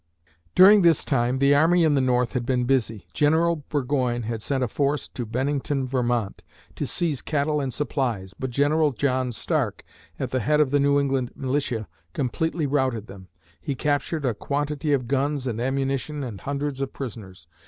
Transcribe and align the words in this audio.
During 0.55 0.81
this 0.81 1.05
time, 1.05 1.37
the 1.37 1.53
army 1.53 1.83
in 1.83 1.93
the 1.93 2.01
North 2.01 2.33
had 2.33 2.43
been 2.43 2.63
busy. 2.63 3.05
General 3.13 3.57
Burgoyne 3.57 4.23
had 4.23 4.41
sent 4.41 4.63
a 4.63 4.67
force 4.67 5.07
to 5.09 5.27
Bennington, 5.27 5.85
Vermont, 5.85 6.41
to 6.75 6.87
seize 6.87 7.21
cattle 7.21 7.61
and 7.61 7.71
supplies, 7.71 8.33
but 8.33 8.49
General 8.49 8.93
John 8.93 9.31
Stark, 9.31 9.83
at 10.19 10.31
the 10.31 10.39
head 10.39 10.59
of 10.59 10.71
the 10.71 10.79
New 10.79 10.99
England 10.99 11.29
militia, 11.35 11.87
completely 12.13 12.65
routed 12.65 13.05
them. 13.05 13.27
He 13.59 13.75
captured 13.75 14.25
a 14.25 14.33
quantity 14.33 14.91
of 14.91 15.07
guns 15.07 15.45
and 15.45 15.61
ammunition 15.61 16.23
and 16.23 16.41
hundreds 16.41 16.81
of 16.81 16.93
prisoners. 16.93 17.45